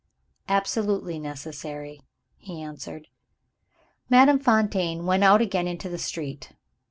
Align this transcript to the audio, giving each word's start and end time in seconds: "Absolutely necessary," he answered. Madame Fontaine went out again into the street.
"Absolutely 0.49 1.19
necessary," 1.19 2.01
he 2.39 2.59
answered. 2.59 3.05
Madame 4.09 4.39
Fontaine 4.39 5.05
went 5.05 5.23
out 5.23 5.41
again 5.43 5.67
into 5.67 5.89
the 5.89 5.99
street. 5.99 6.53